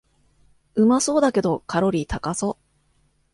[0.73, 2.63] うまそうだけどカロリー高そう